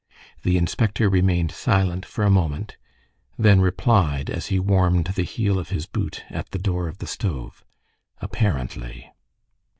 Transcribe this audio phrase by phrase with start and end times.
[0.41, 2.75] The inspector remained silent for a moment,
[3.37, 7.05] then replied, as he warmed the heel of his boot at the door of the
[7.05, 7.63] stove:—
[8.17, 9.11] "Apparently."